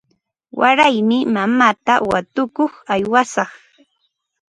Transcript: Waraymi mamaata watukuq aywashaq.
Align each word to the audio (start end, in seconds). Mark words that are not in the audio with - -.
Waraymi 0.59 1.17
mamaata 1.35 1.93
watukuq 2.11 2.73
aywashaq. 2.93 3.51